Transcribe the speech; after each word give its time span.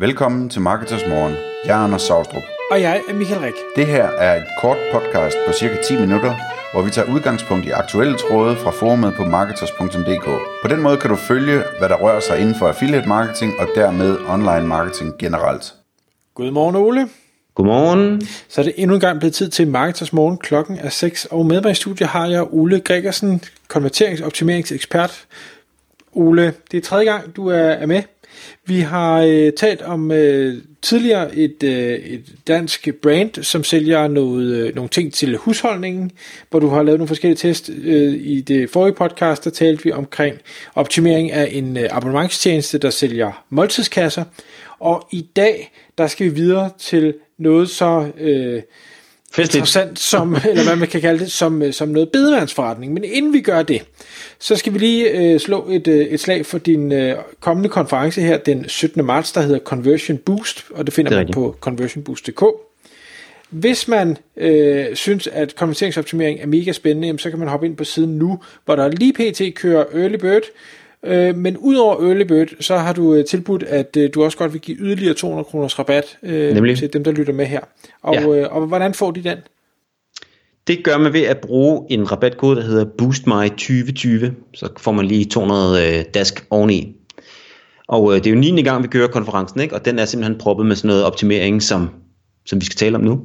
Velkommen 0.00 0.48
til 0.48 0.60
Marketers 0.60 1.06
Morgen. 1.08 1.34
Jeg 1.64 1.80
er 1.80 1.84
Anders 1.84 2.02
Saustrup. 2.02 2.42
Og 2.70 2.80
jeg 2.80 3.02
er 3.08 3.14
Michael 3.14 3.40
Rik. 3.40 3.54
Det 3.76 3.86
her 3.86 4.04
er 4.04 4.36
et 4.36 4.46
kort 4.60 4.76
podcast 4.92 5.36
på 5.46 5.52
cirka 5.52 5.76
10 5.88 6.00
minutter, 6.00 6.34
hvor 6.72 6.82
vi 6.82 6.90
tager 6.90 7.14
udgangspunkt 7.14 7.66
i 7.66 7.70
aktuelle 7.70 8.16
tråde 8.18 8.56
fra 8.56 8.70
forumet 8.70 9.14
på 9.14 9.24
marketers.dk. 9.24 10.24
På 10.62 10.68
den 10.68 10.82
måde 10.82 10.96
kan 10.96 11.10
du 11.10 11.16
følge, 11.16 11.62
hvad 11.78 11.88
der 11.88 11.96
rører 11.96 12.20
sig 12.20 12.40
inden 12.40 12.54
for 12.54 12.68
affiliate 12.68 13.08
marketing 13.08 13.52
og 13.58 13.68
dermed 13.74 14.18
online 14.28 14.66
marketing 14.66 15.18
generelt. 15.18 15.74
Godmorgen 16.34 16.76
Ole. 16.76 17.08
Godmorgen. 17.54 18.22
Så 18.48 18.60
er 18.60 18.64
det 18.64 18.74
endnu 18.76 18.94
en 18.94 19.00
gang 19.00 19.18
blevet 19.18 19.34
tid 19.34 19.48
til 19.48 19.68
Marketers 19.68 20.12
Morgen. 20.12 20.38
Klokken 20.38 20.78
er 20.78 20.88
6, 20.88 21.24
og 21.24 21.46
med 21.46 21.62
mig 21.62 21.70
i 21.70 21.74
studiet 21.74 22.08
har 22.08 22.26
jeg 22.26 22.42
Ole 22.42 22.80
Gregersen, 22.80 23.42
konverteringsoptimeringsekspert. 23.68 25.26
Ole, 26.12 26.54
det 26.70 26.78
er 26.78 26.82
tredje 26.82 27.04
gang, 27.04 27.36
du 27.36 27.48
er, 27.48 27.58
er 27.58 27.86
med. 27.86 28.02
Vi 28.66 28.80
har 28.80 29.20
øh, 29.20 29.52
talt 29.52 29.82
om 29.82 30.12
øh, 30.12 30.62
tidligere 30.82 31.36
et, 31.36 31.62
øh, 31.62 31.92
et 31.92 32.24
dansk 32.48 32.88
brand, 33.02 33.42
som 33.42 33.64
sælger 33.64 34.08
noget, 34.08 34.56
øh, 34.56 34.74
nogle 34.74 34.88
ting 34.88 35.12
til 35.12 35.36
husholdningen, 35.36 36.10
hvor 36.50 36.60
du 36.60 36.68
har 36.68 36.82
lavet 36.82 36.98
nogle 36.98 37.08
forskellige 37.08 37.36
test. 37.36 37.70
Øh, 37.82 38.14
I 38.14 38.40
det 38.40 38.70
forrige 38.70 38.94
podcast, 38.94 39.44
der 39.44 39.50
talte 39.50 39.84
vi 39.84 39.92
omkring 39.92 40.38
optimering 40.74 41.32
af 41.32 41.48
en 41.52 41.76
øh, 41.76 41.88
abonnementstjeneste, 41.90 42.78
der 42.78 42.90
sælger 42.90 43.44
måltidskasser. 43.50 44.24
Og 44.78 45.08
i 45.12 45.26
dag, 45.36 45.72
der 45.98 46.06
skal 46.06 46.26
vi 46.26 46.34
videre 46.34 46.70
til 46.78 47.14
noget 47.38 47.70
så... 47.70 48.10
Øh, 48.18 48.62
Festligt. 49.32 49.54
interessant 49.54 49.98
som, 49.98 50.36
eller 50.50 50.64
hvad 50.64 50.76
man 50.76 50.88
kan 50.88 51.00
kalde 51.00 51.18
det, 51.18 51.32
som, 51.32 51.62
øh, 51.62 51.72
som 51.72 51.88
noget 51.88 52.08
bedevandsforretning. 52.08 52.92
Men 52.92 53.04
inden 53.04 53.32
vi 53.32 53.40
gør 53.40 53.62
det, 53.62 53.82
så 54.38 54.56
skal 54.56 54.74
vi 54.74 54.78
lige 54.78 55.10
øh, 55.10 55.40
slå 55.40 55.66
et, 55.70 55.88
øh, 55.88 55.98
et 56.06 56.20
slag 56.20 56.46
for 56.46 56.58
din 56.58 56.92
øh, 56.92 57.16
kommende 57.40 57.68
konference 57.68 58.20
her 58.20 58.38
den 58.38 58.68
17. 58.68 59.04
marts, 59.04 59.32
der 59.32 59.40
hedder 59.40 59.58
Conversion 59.58 60.18
Boost, 60.18 60.64
og 60.70 60.86
det 60.86 60.94
finder 60.94 61.08
Det 61.10 61.16
man 61.16 61.20
rigtigt. 61.20 61.34
på 61.34 61.56
conversionboost.dk. 61.60 62.44
Hvis 63.50 63.88
man 63.88 64.16
øh, 64.36 64.86
synes, 64.96 65.26
at 65.26 65.56
konverteringsoptimering 65.56 66.40
er 66.40 66.46
mega 66.46 66.72
spændende, 66.72 67.06
jamen, 67.06 67.18
så 67.18 67.30
kan 67.30 67.38
man 67.38 67.48
hoppe 67.48 67.66
ind 67.66 67.76
på 67.76 67.84
siden 67.84 68.18
nu, 68.18 68.38
hvor 68.64 68.76
der 68.76 68.88
lige 68.88 69.12
pt. 69.12 69.54
kører 69.54 69.84
Early 69.94 70.16
Bird, 70.16 70.42
Øh, 71.04 71.36
men 71.36 71.56
udover 71.56 72.08
Early 72.08 72.22
Bird, 72.22 72.48
så 72.60 72.76
har 72.76 72.92
du 72.92 73.14
øh, 73.14 73.24
tilbudt, 73.24 73.62
at 73.62 73.96
øh, 73.96 74.10
du 74.14 74.24
også 74.24 74.38
godt 74.38 74.52
vil 74.52 74.60
give 74.60 74.76
yderligere 74.80 75.14
200 75.14 75.44
kroners 75.44 75.78
rabat 75.78 76.18
øh, 76.22 76.54
Nemlig. 76.54 76.78
til 76.78 76.92
dem, 76.92 77.04
der 77.04 77.12
lytter 77.12 77.32
med 77.32 77.46
her. 77.46 77.60
Og, 78.02 78.14
Ja. 78.14 78.28
øh, 78.28 78.54
og 78.56 78.66
hvordan 78.66 78.94
får 78.94 79.10
de 79.10 79.22
den? 79.24 79.38
Det 80.66 80.84
gør 80.84 80.98
man 80.98 81.12
ved 81.12 81.22
at 81.22 81.38
bruge 81.38 81.86
en 81.90 82.12
rabatkode, 82.12 82.56
der 82.56 82.62
hedder 82.62 82.84
BoostMy2020. 82.84 84.32
Så 84.54 84.68
får 84.78 84.92
man 84.92 85.06
lige 85.06 85.24
200 85.24 85.98
øh, 85.98 86.04
dask 86.14 86.46
oveni. 86.50 86.96
Og 87.88 88.12
øh, 88.14 88.18
det 88.18 88.26
er 88.26 88.30
jo 88.34 88.40
9. 88.40 88.62
gang, 88.62 88.82
vi 88.82 88.88
kører 88.88 89.08
konferencen, 89.08 89.60
ikke? 89.60 89.74
og 89.74 89.84
den 89.84 89.98
er 89.98 90.04
simpelthen 90.04 90.38
proppet 90.38 90.66
med 90.66 90.76
sådan 90.76 90.88
noget 90.88 91.04
optimering, 91.04 91.62
som, 91.62 91.88
som 92.46 92.60
vi 92.60 92.64
skal 92.64 92.76
tale 92.76 92.96
om 92.96 93.02
nu. 93.04 93.20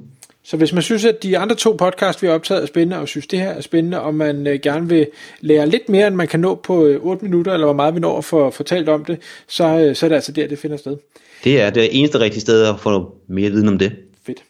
Så 0.46 0.58
hvis 0.58 0.74
man 0.74 0.84
synes, 0.84 1.06
at 1.06 1.24
de 1.24 1.38
andre 1.38 1.56
to 1.56 1.72
podcasts, 1.72 2.22
vi 2.22 2.28
har 2.28 2.34
optaget, 2.34 2.62
er 2.62 2.66
spændende, 2.68 2.98
og 2.98 3.08
synes, 3.08 3.28
det 3.28 3.40
her 3.40 3.50
er 3.50 3.62
spændende, 3.62 4.02
og 4.02 4.16
man 4.16 4.48
øh, 4.48 4.60
gerne 4.64 4.90
vil 4.90 5.08
lære 5.42 5.70
lidt 5.70 5.90
mere, 5.90 6.08
end 6.08 6.16
man 6.16 6.28
kan 6.28 6.40
nå 6.40 6.56
på 6.56 6.86
øh, 6.86 7.02
8 7.02 7.26
minutter, 7.26 7.54
eller 7.54 7.66
hvor 7.66 7.74
meget 7.74 7.96
vi 7.96 8.00
når 8.00 8.18
at 8.18 8.26
få 8.26 8.50
fortalt 8.50 8.90
om 8.90 9.06
det, 9.06 9.20
så, 9.48 9.64
øh, 9.64 9.96
så 9.96 10.06
er 10.06 10.08
det 10.08 10.16
altså 10.16 10.32
der, 10.32 10.48
det 10.48 10.60
finder 10.60 10.78
sted. 10.78 10.98
Det 11.44 11.62
er 11.62 11.70
det 11.70 11.90
eneste 11.92 12.20
rigtige 12.20 12.42
sted 12.42 12.66
at 12.66 12.80
få 12.80 13.16
mere 13.28 13.50
viden 13.50 13.68
om 13.68 13.78
det. 13.78 13.92
Fedt. 14.26 14.44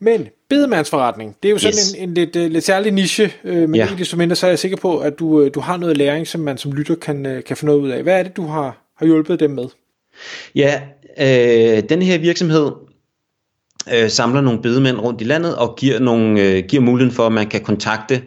Men 0.00 0.28
bedemandsforretning, 0.50 1.36
det 1.42 1.48
er 1.48 1.52
jo 1.52 1.58
sådan 1.58 1.72
Yes. 1.72 1.92
en, 1.92 2.08
en 2.08 2.14
lidt, 2.14 2.36
uh, 2.36 2.42
lidt 2.42 2.64
særlig 2.64 2.92
niche, 2.92 3.32
uh, 3.44 3.50
men 3.50 3.74
ja. 3.74 3.84
Ikke 3.84 3.98
desto 3.98 4.16
mindre, 4.16 4.36
så 4.36 4.46
er 4.46 4.50
jeg 4.50 4.58
sikker 4.58 4.76
på, 4.76 4.98
at 4.98 5.18
du, 5.18 5.40
uh, 5.40 5.48
du 5.54 5.60
har 5.60 5.76
noget 5.76 5.96
læring, 5.96 6.26
som 6.26 6.40
man 6.40 6.58
som 6.58 6.72
lytter 6.72 6.94
kan, 6.94 7.26
uh, 7.26 7.42
kan 7.46 7.56
få 7.56 7.66
noget 7.66 7.80
ud 7.80 7.90
af. 7.90 8.02
Hvad 8.02 8.18
er 8.18 8.22
det, 8.22 8.36
du 8.36 8.46
har, 8.46 8.92
har 8.96 9.06
hjulpet 9.06 9.40
dem 9.40 9.50
med? 9.50 9.64
Ja, 10.54 10.80
øh, 11.20 11.82
den 11.88 12.02
her 12.02 12.18
virksomhed 12.18 12.70
øh, 13.94 14.10
samler 14.10 14.40
nogle 14.40 14.62
bedemænd 14.62 14.98
rundt 14.98 15.20
i 15.20 15.24
landet 15.24 15.56
og 15.56 15.76
giver, 15.76 15.98
nogle, 15.98 16.42
øh, 16.42 16.64
giver 16.68 16.82
muligheden 16.82 17.14
for, 17.14 17.26
at 17.26 17.32
man 17.32 17.46
kan 17.46 17.60
kontakte, 17.60 18.22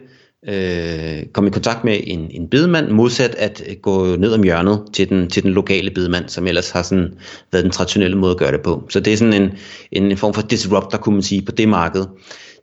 øh, 0.48 1.26
komme 1.32 1.48
i 1.48 1.52
kontakt 1.52 1.84
med 1.84 2.00
en, 2.04 2.30
en 2.30 2.48
bedemand, 2.48 2.90
modsat 2.90 3.34
at 3.34 3.62
øh, 3.68 3.76
gå 3.82 4.16
ned 4.16 4.32
om 4.32 4.42
hjørnet 4.42 4.82
til 4.92 5.08
den, 5.08 5.30
til 5.30 5.42
den 5.42 5.52
lokale 5.52 5.90
bedemand, 5.90 6.28
som 6.28 6.46
ellers 6.46 6.70
har 6.70 6.82
sådan 6.82 7.14
været 7.52 7.64
den 7.64 7.72
traditionelle 7.72 8.16
måde 8.16 8.30
at 8.30 8.38
gøre 8.38 8.52
det 8.52 8.60
på. 8.60 8.86
Så 8.88 9.00
det 9.00 9.12
er 9.12 9.16
sådan 9.16 9.42
en, 9.42 9.50
en, 9.92 10.02
en 10.10 10.16
form 10.16 10.34
for 10.34 10.42
disruptor, 10.42 10.98
kunne 10.98 11.14
man 11.14 11.22
sige, 11.22 11.42
på 11.42 11.52
det 11.52 11.68
marked. 11.68 12.04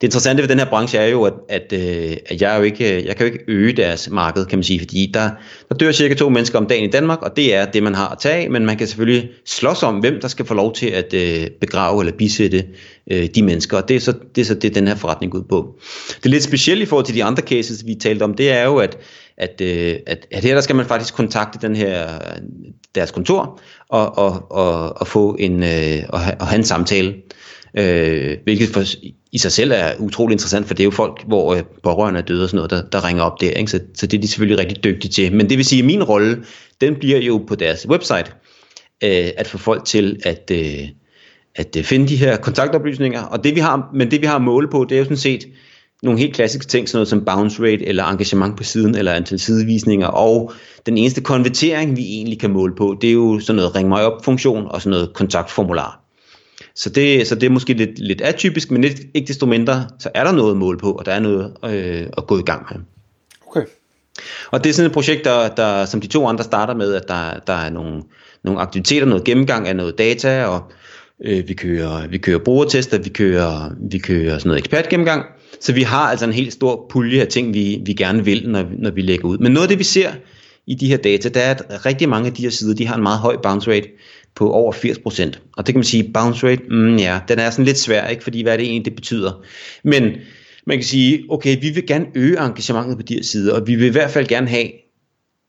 Det 0.03 0.07
interessante 0.07 0.41
ved 0.43 0.49
den 0.49 0.59
her 0.59 0.65
branche 0.65 0.99
er 0.99 1.07
jo, 1.07 1.23
at, 1.23 1.33
at, 1.49 1.73
øh, 1.73 2.17
at 2.25 2.41
jeg, 2.41 2.57
jo 2.57 2.63
ikke, 2.63 2.97
øh, 2.97 3.05
jeg 3.05 3.15
kan 3.15 3.27
jo 3.27 3.33
ikke 3.33 3.45
øge 3.47 3.73
deres 3.73 4.09
marked, 4.09 4.45
kan 4.45 4.57
man 4.57 4.63
sige, 4.63 4.79
fordi 4.79 5.11
der, 5.13 5.29
der 5.69 5.75
dør 5.75 5.91
cirka 5.91 6.13
to 6.13 6.29
mennesker 6.29 6.59
om 6.59 6.65
dagen 6.65 6.89
i 6.89 6.91
Danmark, 6.91 7.21
og 7.21 7.35
det 7.35 7.55
er 7.55 7.65
det, 7.65 7.83
man 7.83 7.95
har 7.95 8.07
at 8.07 8.17
tage 8.19 8.35
af, 8.35 8.49
men 8.49 8.65
man 8.65 8.77
kan 8.77 8.87
selvfølgelig 8.87 9.29
slås 9.45 9.83
om, 9.83 9.99
hvem 9.99 10.21
der 10.21 10.27
skal 10.27 10.45
få 10.45 10.53
lov 10.53 10.73
til 10.73 10.87
at 10.87 11.13
øh, 11.13 11.47
begrave 11.61 12.01
eller 12.01 12.13
bisætte 12.17 12.65
øh, 13.11 13.27
de 13.35 13.43
mennesker, 13.43 13.77
og 13.77 13.87
det 13.87 13.95
er, 13.95 13.99
så, 13.99 14.13
det 14.35 14.41
er 14.41 14.45
så 14.45 14.53
det, 14.53 14.75
den 14.75 14.87
her 14.87 14.95
forretning 14.95 15.31
går 15.31 15.39
ud 15.39 15.43
på. 15.43 15.79
Det 16.23 16.31
lidt 16.31 16.43
specielle 16.43 16.83
i 16.83 16.85
forhold 16.85 17.05
til 17.05 17.15
de 17.15 17.23
andre 17.23 17.43
cases, 17.43 17.85
vi 17.85 17.95
talte 17.95 18.23
om, 18.23 18.33
det 18.33 18.51
er 18.51 18.63
jo, 18.63 18.77
at, 18.77 18.97
at, 19.37 19.61
øh, 19.61 19.95
at, 20.07 20.27
at 20.31 20.43
her 20.43 20.53
der 20.53 20.61
skal 20.61 20.75
man 20.75 20.85
faktisk 20.85 21.13
kontakte 21.13 21.67
den 21.67 21.75
her, 21.75 22.07
deres 22.95 23.11
kontor 23.11 23.59
og, 23.89 24.17
og, 24.17 24.51
og, 24.51 25.01
og 25.01 25.07
få 25.07 25.35
en, 25.39 25.63
øh, 25.63 26.03
og, 26.09 26.21
og 26.39 26.47
have 26.47 26.57
en 26.57 26.63
samtale. 26.63 27.13
Øh, 27.77 28.37
hvilket 28.43 28.69
for, 28.69 28.83
i 29.31 29.37
sig 29.37 29.51
selv 29.51 29.71
er 29.71 29.91
utrolig 29.99 30.33
interessant, 30.33 30.67
for 30.67 30.73
det 30.73 30.83
er 30.83 30.85
jo 30.85 30.91
folk, 30.91 31.23
hvor 31.27 31.55
øh, 31.55 31.63
pårørende 31.83 32.19
er 32.19 32.23
døde 32.23 32.43
og 32.43 32.49
sådan 32.49 32.55
noget, 32.55 32.71
der, 32.71 32.81
der 32.99 33.07
ringer 33.07 33.23
op 33.23 33.41
der, 33.41 33.51
ikke? 33.51 33.71
Så, 33.71 33.79
så 33.93 34.07
det 34.07 34.17
er 34.17 34.21
de 34.21 34.27
selvfølgelig 34.27 34.59
rigtig 34.59 34.83
dygtige 34.83 35.11
til. 35.11 35.35
Men 35.35 35.49
det 35.49 35.57
vil 35.57 35.65
sige, 35.65 35.79
at 35.79 35.85
min 35.85 36.03
rolle, 36.03 36.43
den 36.81 36.95
bliver 36.95 37.19
jo 37.19 37.43
på 37.47 37.55
deres 37.55 37.87
website, 37.89 38.31
øh, 39.03 39.29
at 39.37 39.47
få 39.47 39.57
folk 39.57 39.85
til 39.85 40.19
at, 40.23 40.51
øh, 40.51 40.87
at 41.55 41.75
øh, 41.77 41.83
finde 41.83 42.07
de 42.07 42.15
her 42.15 42.37
kontaktoplysninger. 42.37 43.21
Og 43.21 43.43
det 43.43 43.55
vi 43.55 43.59
har, 43.59 43.89
men 43.93 44.11
det 44.11 44.21
vi 44.21 44.25
har 44.25 44.35
at 44.35 44.41
måle 44.41 44.67
på, 44.67 44.85
det 44.89 44.95
er 44.95 44.99
jo 44.99 45.05
sådan 45.05 45.17
set 45.17 45.45
nogle 46.03 46.19
helt 46.19 46.35
klassiske 46.35 46.67
ting, 46.67 46.89
sådan 46.89 46.97
noget 46.97 47.07
som 47.07 47.25
bounce 47.25 47.63
rate, 47.63 47.85
eller 47.85 48.03
engagement 48.03 48.57
på 48.57 48.63
siden, 48.63 48.95
eller 48.95 49.13
antal 49.13 49.39
sidevisninger, 49.39 50.07
og 50.07 50.53
den 50.85 50.97
eneste 50.97 51.21
konvertering, 51.21 51.97
vi 51.97 52.01
egentlig 52.01 52.39
kan 52.39 52.51
måle 52.51 52.75
på, 52.75 52.97
det 53.01 53.09
er 53.09 53.13
jo 53.13 53.39
sådan 53.39 53.55
noget 53.55 53.75
ring 53.75 53.89
mig 53.89 54.05
op 54.05 54.25
funktion, 54.25 54.67
og 54.67 54.81
sådan 54.81 54.91
noget 54.91 55.13
kontaktformular. 55.13 56.02
Så 56.75 56.89
det, 56.89 57.27
så 57.27 57.35
det 57.35 57.43
er 57.43 57.49
måske 57.49 57.73
lidt, 57.73 57.99
lidt 57.99 58.21
atypisk, 58.21 58.71
men 58.71 58.83
ikke, 58.83 59.09
ikke 59.13 59.27
desto 59.27 59.45
mindre, 59.45 59.87
så 59.99 60.09
er 60.13 60.23
der 60.23 60.31
noget 60.31 60.51
at 60.51 60.57
måle 60.57 60.77
på, 60.77 60.91
og 60.91 61.05
der 61.05 61.11
er 61.11 61.19
noget 61.19 61.53
øh, 61.65 62.07
at 62.17 62.27
gå 62.27 62.39
i 62.39 62.41
gang 62.41 62.65
med. 62.71 62.81
Okay. 63.47 63.65
Og 64.51 64.63
det 64.63 64.69
er 64.69 64.73
sådan 64.73 64.87
et 64.87 64.93
projekt, 64.93 65.23
der, 65.25 65.49
der, 65.49 65.85
som 65.85 66.01
de 66.01 66.07
to 66.07 66.27
andre 66.27 66.43
starter 66.43 66.75
med, 66.75 66.93
at 66.93 67.07
der, 67.07 67.39
der 67.47 67.53
er 67.53 67.69
nogle, 67.69 68.01
nogle 68.43 68.59
aktiviteter, 68.59 69.05
noget 69.05 69.23
gennemgang 69.23 69.67
af 69.67 69.75
noget 69.75 69.97
data, 69.97 70.45
og 70.45 70.61
øh, 71.25 71.47
vi, 71.47 71.53
kører, 71.53 72.07
vi 72.07 72.17
kører 72.17 72.39
brugertester, 72.39 72.97
vi 72.97 73.09
kører, 73.09 73.71
vi 73.91 73.97
kører 73.97 74.37
sådan 74.37 74.47
noget 74.47 74.59
ekspertgennemgang. 74.59 75.25
Så 75.59 75.73
vi 75.73 75.81
har 75.81 76.09
altså 76.09 76.25
en 76.25 76.33
helt 76.33 76.53
stor 76.53 76.85
pulje 76.89 77.21
af 77.21 77.27
ting, 77.27 77.53
vi, 77.53 77.81
vi 77.85 77.93
gerne 77.93 78.25
vil, 78.25 78.49
når, 78.49 78.65
når 78.77 78.91
vi 78.91 79.01
lægger 79.01 79.27
ud. 79.27 79.37
Men 79.37 79.51
noget 79.51 79.65
af 79.65 79.69
det, 79.69 79.79
vi 79.79 79.83
ser 79.83 80.11
i 80.67 80.75
de 80.75 80.87
her 80.87 80.97
data, 80.97 81.29
det 81.29 81.43
er, 81.43 81.49
at 81.49 81.85
rigtig 81.85 82.09
mange 82.09 82.27
af 82.27 82.33
de 82.33 82.41
her 82.41 82.49
sider, 82.49 82.75
de 82.75 82.87
har 82.87 82.95
en 82.95 83.03
meget 83.03 83.19
høj 83.19 83.37
bounce 83.43 83.71
rate 83.71 83.87
på 84.35 84.51
over 84.51 84.73
80%. 84.73 85.51
Og 85.57 85.67
det 85.67 85.73
kan 85.73 85.79
man 85.79 85.83
sige, 85.83 86.11
bounce 86.13 86.47
rate, 86.47 86.61
mm, 86.69 86.95
ja, 86.95 87.19
den 87.27 87.39
er 87.39 87.49
sådan 87.49 87.65
lidt 87.65 87.77
svær, 87.77 88.07
ikke? 88.07 88.23
fordi 88.23 88.43
hvad 88.43 88.53
er 88.53 88.57
det 88.57 88.65
egentlig, 88.65 88.85
det 88.85 88.95
betyder. 88.95 89.45
Men 89.83 90.11
man 90.67 90.77
kan 90.77 90.83
sige, 90.83 91.23
okay, 91.29 91.57
vi 91.61 91.69
vil 91.69 91.87
gerne 91.87 92.05
øge 92.15 92.39
engagementet 92.39 92.97
på 92.97 93.01
de 93.01 93.13
her 93.13 93.23
sider, 93.23 93.53
og 93.53 93.67
vi 93.67 93.75
vil 93.75 93.87
i 93.87 93.91
hvert 93.91 94.11
fald 94.11 94.27
gerne 94.27 94.47
have, 94.47 94.67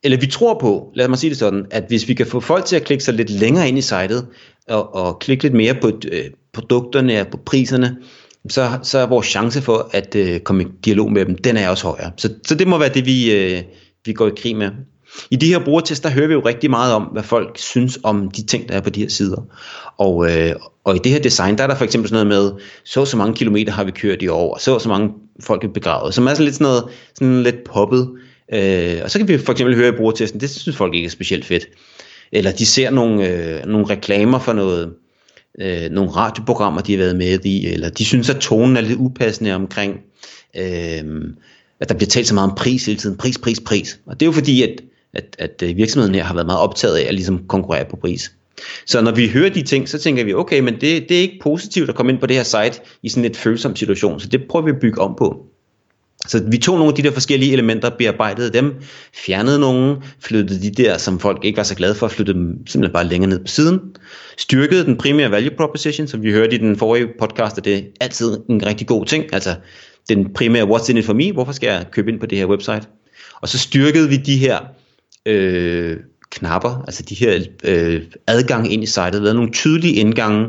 eller 0.03 0.19
vi 0.19 0.27
tror 0.27 0.59
på, 0.61 0.93
lad 0.95 1.09
mig 1.09 1.19
sige 1.19 1.31
det 1.31 1.39
sådan, 1.39 1.67
at 1.71 1.85
hvis 1.89 2.09
vi 2.09 2.15
kan 2.15 2.27
få 2.27 2.41
folk 2.41 2.65
til 2.65 2.77
at 2.77 2.85
klikke 2.85 3.05
sig 3.05 3.15
lidt 3.15 3.31
længere 3.31 3.69
ind 3.69 3.79
i 3.79 3.83
sitet, 3.83 4.27
og, 4.69 4.95
og 4.95 5.19
klikke 5.19 5.43
lidt 5.43 5.55
mere 5.55 5.75
på 5.75 6.01
øh, 6.13 6.25
produkterne 6.53 7.21
og 7.21 7.27
på 7.27 7.37
priserne, 7.37 7.97
så, 8.49 8.79
så 8.83 8.99
er 8.99 9.07
vores 9.07 9.27
chance 9.27 9.63
for 9.63 9.91
at 9.93 10.15
øh, 10.15 10.41
komme 10.41 10.63
i 10.63 10.67
dialog 10.85 11.13
med 11.13 11.25
dem, 11.25 11.35
den 11.39 11.57
er 11.57 11.69
også 11.69 11.87
højere. 11.87 12.13
Så, 12.17 12.35
så 12.47 12.55
det 12.55 12.69
må 12.69 12.79
være 12.79 12.95
det, 12.95 13.07
vi, 13.07 13.33
øh, 13.33 13.63
vi 14.05 14.13
går 14.13 14.29
i 14.29 14.33
krig 14.37 14.57
med. 14.57 14.71
I 15.31 15.37
de 15.37 15.47
her 15.47 15.59
brugertester, 15.59 16.09
der 16.09 16.15
hører 16.15 16.27
vi 16.27 16.33
jo 16.33 16.41
rigtig 16.41 16.71
meget 16.71 16.95
om, 16.95 17.03
hvad 17.03 17.23
folk 17.23 17.59
synes 17.59 17.99
om 18.03 18.31
de 18.31 18.47
ting, 18.47 18.69
der 18.69 18.75
er 18.75 18.81
på 18.81 18.91
de 18.91 19.01
her 19.01 19.09
sider. 19.09 19.43
Og, 19.99 20.31
øh, 20.31 20.55
og 20.85 20.97
i 20.97 20.99
det 20.99 21.13
her 21.13 21.19
design, 21.19 21.59
der 21.59 21.65
er 21.65 21.69
der 21.69 21.75
for 21.75 21.85
eksempel 21.85 22.09
sådan 22.09 22.27
noget 22.27 22.53
med, 22.53 22.61
så 22.85 23.01
og 23.01 23.07
så 23.07 23.17
mange 23.17 23.35
kilometer 23.35 23.73
har 23.73 23.85
vi 23.85 23.91
kørt 23.91 24.23
i 24.23 24.29
år, 24.29 24.55
og 24.55 24.61
så 24.61 24.75
og 24.75 24.81
så 24.81 24.89
mange 24.89 25.11
folk 25.41 25.65
er 25.65 25.69
begravet, 25.69 26.15
som 26.15 26.27
er 26.27 26.31
sådan 26.31 26.45
lidt 26.45 26.55
sådan 26.55 26.65
noget, 26.65 26.85
sådan 27.15 27.43
lidt 27.43 27.65
poppet. 27.65 28.11
Øh, 28.55 29.01
og 29.05 29.11
så 29.11 29.19
kan 29.19 29.29
vi 29.29 29.39
for 29.39 29.53
eksempel 29.53 29.77
høre 29.77 29.89
i 29.89 29.97
brugertesten, 29.97 30.41
det 30.41 30.51
synes 30.51 30.77
folk 30.77 30.95
ikke 30.95 31.07
er 31.07 31.11
specielt 31.11 31.45
fedt. 31.45 31.67
Eller 32.33 32.53
de 32.53 32.67
ser 32.67 32.91
nogle, 32.91 33.29
øh, 33.29 33.67
nogle 33.67 33.87
reklamer 33.87 34.39
for 34.39 34.53
noget, 34.53 34.93
øh, 35.61 35.91
nogle 35.91 36.11
radioprogrammer, 36.11 36.81
de 36.81 36.93
har 36.93 36.99
været 36.99 37.17
med 37.17 37.45
i, 37.45 37.67
eller 37.67 37.89
de 37.89 38.05
synes, 38.05 38.31
at 38.31 38.37
tonen 38.37 38.77
er 38.77 38.81
lidt 38.81 38.99
upassende 38.99 39.55
omkring, 39.55 39.95
øh, 40.57 41.05
at 41.81 41.89
der 41.89 41.95
bliver 41.95 42.09
talt 42.09 42.27
så 42.27 42.35
meget 42.35 42.51
om 42.51 42.57
pris 42.57 42.87
hele 42.87 42.99
tiden, 42.99 43.17
pris, 43.17 43.39
pris, 43.39 43.61
pris. 43.61 43.99
Og 44.07 44.21
det 44.21 44.27
er 44.27 44.29
jo 44.29 44.33
fordi, 44.33 44.63
at, 44.63 44.81
at, 45.15 45.37
at 45.39 45.63
øh, 45.63 45.77
virksomheden 45.77 46.15
her 46.15 46.25
har 46.25 46.35
været 46.35 46.47
meget 46.47 46.61
optaget 46.61 46.97
af 46.97 47.09
at 47.09 47.15
ligesom 47.15 47.47
konkurrere 47.49 47.85
på 47.91 47.97
pris. 47.97 48.33
Så 48.87 49.01
når 49.01 49.13
vi 49.13 49.29
hører 49.29 49.51
de 49.51 49.63
ting, 49.63 49.89
så 49.89 49.99
tænker 49.99 50.25
vi, 50.25 50.35
okay, 50.35 50.61
men 50.61 50.75
det, 50.75 51.09
det 51.09 51.17
er 51.17 51.21
ikke 51.21 51.39
positivt 51.43 51.89
at 51.89 51.95
komme 51.95 52.13
ind 52.13 52.21
på 52.21 52.27
det 52.27 52.37
her 52.37 52.43
site 52.43 52.81
i 53.03 53.09
sådan 53.09 53.25
et 53.25 53.37
følsom 53.37 53.77
situation, 53.77 54.21
så 54.21 54.29
det 54.29 54.45
prøver 54.49 54.65
vi 54.65 54.71
at 54.71 54.81
bygge 54.81 55.01
om 55.01 55.15
på. 55.19 55.47
Så 56.27 56.45
vi 56.51 56.59
tog 56.59 56.79
nogle 56.79 56.91
af 56.91 56.97
de 56.97 57.03
der 57.03 57.11
forskellige 57.11 57.53
elementer, 57.53 57.91
bearbejdede 57.91 58.53
dem, 58.53 58.75
fjernede 59.15 59.59
nogle, 59.59 59.97
flyttede 60.21 60.63
de 60.63 60.71
der, 60.71 60.99
som 60.99 61.21
folk 61.21 61.45
ikke 61.45 61.57
var 61.57 61.63
så 61.63 61.75
glade 61.75 61.95
for, 61.95 62.09
flyttede 62.09 62.39
dem 62.39 62.67
simpelthen 62.67 62.93
bare 62.93 63.07
længere 63.07 63.31
ned 63.31 63.39
på 63.39 63.47
siden, 63.47 63.81
styrkede 64.37 64.85
den 64.85 64.97
primære 64.97 65.31
value 65.31 65.57
proposition, 65.57 66.07
som 66.07 66.23
vi 66.23 66.33
hørte 66.33 66.55
i 66.55 66.59
den 66.59 66.77
forrige 66.77 67.09
podcast, 67.19 67.59
og 67.59 67.65
det 67.65 67.77
er 67.77 67.83
altid 68.01 68.39
en 68.51 68.67
rigtig 68.67 68.87
god 68.87 69.07
ting, 69.07 69.25
altså 69.33 69.55
den 70.09 70.33
primære 70.33 70.65
what's 70.65 70.91
in 70.91 70.97
it 70.97 71.05
for 71.05 71.13
me, 71.13 71.33
hvorfor 71.33 71.53
skal 71.53 71.67
jeg 71.67 71.87
købe 71.91 72.11
ind 72.11 72.21
på 72.21 72.27
det 72.27 72.39
her 72.39 72.47
website? 72.47 72.83
Og 73.41 73.49
så 73.49 73.59
styrkede 73.59 74.09
vi 74.09 74.17
de 74.17 74.37
her 74.37 74.59
øh, 75.27 75.97
knapper, 76.31 76.85
altså 76.87 77.03
de 77.03 77.15
her 77.15 77.41
øh, 77.65 78.03
adgang 78.27 78.73
ind 78.73 78.83
i 78.83 78.87
sitet, 78.87 79.15
lavede 79.15 79.35
nogle 79.35 79.53
tydelige 79.53 79.95
indgange 79.95 80.47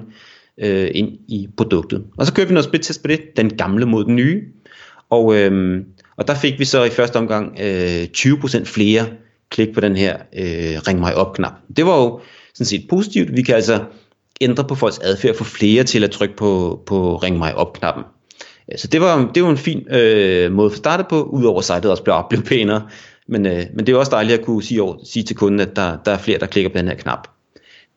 øh, 0.57 0.91
ind 0.93 1.09
i 1.27 1.47
produktet. 1.57 2.03
Og 2.17 2.25
så 2.25 2.33
kørte 2.33 2.47
vi 2.47 2.53
noget 2.53 2.65
splittest 2.65 3.01
på 3.01 3.07
det, 3.07 3.21
den 3.37 3.57
gamle 3.57 3.85
mod 3.85 4.05
den 4.05 4.15
nye, 4.15 4.43
og, 5.09 5.35
øh, 5.35 5.81
og 6.17 6.27
der 6.27 6.35
fik 6.35 6.59
vi 6.59 6.65
så 6.65 6.83
i 6.83 6.89
første 6.89 7.17
omgang 7.17 7.59
øh, 7.61 8.03
20% 8.17 8.63
flere 8.63 9.05
klik 9.49 9.73
på 9.73 9.79
den 9.79 9.95
her 9.95 10.15
øh, 10.15 10.79
ring 10.87 10.99
mig 10.99 11.15
op 11.15 11.35
knap. 11.35 11.53
Det 11.77 11.85
var 11.85 11.97
jo 11.97 12.19
sådan 12.53 12.65
set 12.65 12.85
positivt. 12.89 13.35
Vi 13.35 13.41
kan 13.41 13.55
altså 13.55 13.83
ændre 14.41 14.63
på 14.63 14.75
folks 14.75 14.99
adfærd, 14.99 15.35
få 15.35 15.43
flere 15.43 15.83
til 15.83 16.03
at 16.03 16.11
trykke 16.11 16.35
på, 16.35 16.81
på 16.85 17.15
ring 17.15 17.37
mig 17.37 17.55
op 17.55 17.73
knappen. 17.73 18.03
Så 18.75 18.87
det 18.87 19.01
var, 19.01 19.31
det 19.35 19.43
var 19.43 19.49
en 19.49 19.57
fin 19.57 19.87
øh, 19.89 20.51
måde 20.51 20.71
at 20.71 20.77
starte 20.77 21.03
på, 21.09 21.23
udover 21.23 21.61
sitet 21.61 21.85
også 21.85 22.03
blev, 22.03 22.15
blev 22.29 22.41
pænere. 22.41 22.81
Men, 23.27 23.45
øh, 23.45 23.63
men 23.73 23.87
det 23.87 23.93
er 23.93 23.97
også 23.97 24.11
dejligt 24.11 24.39
at 24.39 24.45
kunne 24.45 24.63
sige, 24.63 24.81
over, 24.81 24.95
sige 25.03 25.23
til 25.23 25.35
kunden, 25.35 25.59
at 25.59 25.75
der, 25.75 25.97
der 26.05 26.11
er 26.11 26.17
flere, 26.17 26.39
der 26.39 26.45
klikker 26.45 26.69
på 26.69 26.77
den 26.77 26.87
her 26.87 26.95
knap. 26.95 27.27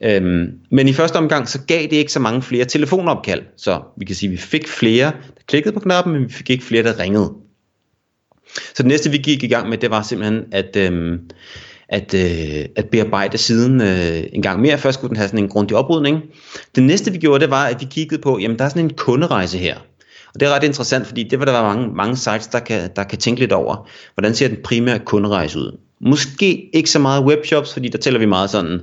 Øhm, 0.02 0.50
men 0.70 0.88
i 0.88 0.92
første 0.92 1.16
omgang, 1.16 1.48
så 1.48 1.60
gav 1.66 1.82
det 1.82 1.92
ikke 1.92 2.12
så 2.12 2.20
mange 2.20 2.42
flere 2.42 2.64
telefonopkald. 2.64 3.42
Så 3.56 3.80
vi 3.96 4.04
kan 4.04 4.16
sige, 4.16 4.28
at 4.28 4.32
vi 4.32 4.36
fik 4.36 4.68
flere, 4.68 5.06
der 5.06 5.42
klikkede 5.46 5.74
på 5.74 5.80
knappen, 5.80 6.12
men 6.12 6.24
vi 6.24 6.32
fik 6.32 6.50
ikke 6.50 6.64
flere, 6.64 6.82
der 6.82 6.98
ringede. 6.98 7.32
Så 8.54 8.82
det 8.82 8.86
næste, 8.86 9.10
vi 9.10 9.18
gik 9.18 9.42
i 9.42 9.48
gang 9.48 9.68
med, 9.68 9.78
det 9.78 9.90
var 9.90 10.02
simpelthen 10.02 10.44
at, 10.52 10.76
øhm, 10.76 11.30
at, 11.88 12.14
øh, 12.14 12.64
at 12.76 12.88
bearbejde 12.90 13.38
siden 13.38 13.80
øh, 13.80 14.24
en 14.32 14.42
gang 14.42 14.60
mere. 14.60 14.78
Først 14.78 14.98
skulle 14.98 15.08
den 15.08 15.16
have 15.16 15.28
sådan 15.28 15.44
en 15.44 15.48
grundig 15.48 15.76
oprydning. 15.76 16.22
Det 16.74 16.82
næste, 16.82 17.12
vi 17.12 17.18
gjorde, 17.18 17.40
det 17.40 17.50
var, 17.50 17.66
at 17.66 17.80
vi 17.80 17.86
kiggede 17.90 18.22
på, 18.22 18.38
jamen 18.38 18.58
der 18.58 18.64
er 18.64 18.68
sådan 18.68 18.84
en 18.84 18.94
kunderejse 18.94 19.58
her. 19.58 19.78
Og 20.38 20.40
det 20.40 20.48
er 20.48 20.54
ret 20.54 20.64
interessant, 20.64 21.06
fordi 21.06 21.22
det 21.22 21.38
var 21.38 21.44
der 21.44 21.52
være 21.52 21.74
mange, 21.74 21.94
mange 21.94 22.16
sites, 22.16 22.46
der 22.46 22.58
kan, 22.58 22.90
der 22.96 23.04
kan 23.04 23.18
tænke 23.18 23.40
lidt 23.40 23.52
over. 23.52 23.88
Hvordan 24.14 24.34
ser 24.34 24.48
den 24.48 24.56
primære 24.64 24.98
kunderejse 24.98 25.58
ud? 25.58 25.78
Måske 26.00 26.76
ikke 26.76 26.90
så 26.90 26.98
meget 26.98 27.24
webshops, 27.24 27.72
fordi 27.72 27.88
der 27.88 27.98
tæller 27.98 28.20
vi 28.20 28.26
meget 28.26 28.50
sådan, 28.50 28.80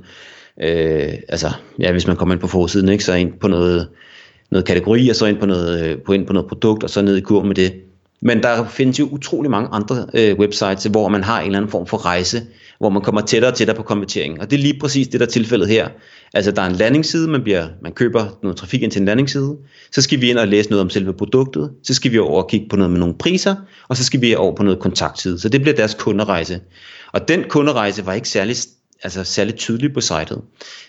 øh, 0.62 1.12
altså 1.28 1.50
ja, 1.78 1.92
hvis 1.92 2.06
man 2.06 2.16
kommer 2.16 2.34
ind 2.34 2.40
på 2.40 2.46
forsiden, 2.46 2.88
ikke, 2.88 3.04
så 3.04 3.14
ind 3.14 3.32
på 3.40 3.48
noget, 3.48 3.88
noget 4.50 4.64
kategori, 4.64 5.08
og 5.08 5.16
så 5.16 5.26
ind 5.26 5.38
på 5.38 5.46
noget, 5.46 5.84
øh, 5.84 5.98
på 6.06 6.12
ind 6.12 6.26
på 6.26 6.32
noget 6.32 6.48
produkt, 6.48 6.82
og 6.84 6.90
så 6.90 7.02
ned 7.02 7.16
i 7.16 7.20
kurven 7.20 7.46
med 7.48 7.56
det. 7.56 7.72
Men 8.20 8.42
der 8.42 8.68
findes 8.68 8.98
jo 8.98 9.08
utrolig 9.10 9.50
mange 9.50 9.68
andre 9.72 10.06
øh, 10.14 10.38
websites, 10.38 10.84
hvor 10.84 11.08
man 11.08 11.24
har 11.24 11.40
en 11.40 11.46
eller 11.46 11.58
anden 11.58 11.70
form 11.70 11.86
for 11.86 12.06
rejse, 12.06 12.42
hvor 12.78 12.90
man 12.90 13.02
kommer 13.02 13.20
tættere 13.20 13.52
og 13.52 13.56
tættere 13.56 13.76
på 13.76 13.82
konverteringen. 13.82 14.40
Og 14.40 14.50
det 14.50 14.56
er 14.56 14.62
lige 14.62 14.78
præcis 14.80 15.08
det, 15.08 15.20
der 15.20 15.26
er 15.26 15.30
tilfældet 15.30 15.68
her. 15.68 15.88
Altså 16.36 16.50
der 16.50 16.62
er 16.62 16.66
en 16.66 16.76
landingsside, 16.76 17.28
man, 17.28 17.42
bliver, 17.42 17.66
man 17.82 17.92
køber 17.92 18.38
noget 18.42 18.56
trafik 18.56 18.82
ind 18.82 18.90
til 18.90 19.00
en 19.00 19.06
landingsside, 19.06 19.56
så 19.92 20.02
skal 20.02 20.20
vi 20.20 20.30
ind 20.30 20.38
og 20.38 20.48
læse 20.48 20.70
noget 20.70 20.80
om 20.80 20.90
selve 20.90 21.12
produktet, 21.12 21.70
så 21.82 21.94
skal 21.94 22.12
vi 22.12 22.18
over 22.18 22.42
og 22.42 22.48
kigge 22.48 22.68
på 22.68 22.76
noget 22.76 22.90
med 22.90 23.00
nogle 23.00 23.14
priser, 23.14 23.54
og 23.88 23.96
så 23.96 24.04
skal 24.04 24.20
vi 24.20 24.34
over 24.34 24.56
på 24.56 24.62
noget 24.62 24.78
kontaktside. 24.80 25.38
Så 25.38 25.48
det 25.48 25.60
bliver 25.60 25.76
deres 25.76 25.94
kunderejse. 25.94 26.60
Og 27.12 27.28
den 27.28 27.44
kunderejse 27.48 28.06
var 28.06 28.12
ikke 28.12 28.28
særlig 28.28 28.56
altså 29.02 29.24
særligt 29.24 29.56
tydelig 29.56 29.94
på 29.94 30.00
sitet. 30.00 30.40